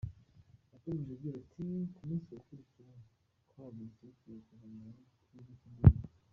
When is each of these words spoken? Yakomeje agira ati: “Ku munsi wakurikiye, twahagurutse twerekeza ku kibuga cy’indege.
Yakomeje 0.71 1.09
agira 1.17 1.35
ati: 1.43 1.63
“Ku 1.95 2.01
munsi 2.09 2.27
wakurikiye, 2.35 2.95
twahagurutse 3.49 4.05
twerekeza 4.17 4.65
ku 4.97 5.03
kibuga 5.29 5.53
cy’indege. 5.59 6.05